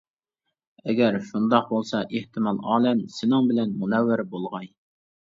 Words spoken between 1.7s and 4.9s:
بولسا، ئېھتىمال ئالەم سېنىڭ بىلەن مۇنەۋۋەر بولغاي.